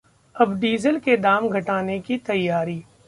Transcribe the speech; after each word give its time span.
अब 0.35 0.53
डीजल 0.59 0.97
के 0.99 1.17
दाम 1.17 1.49
घटाने 1.49 1.99
की 1.99 2.17
तैयारी 2.17 2.83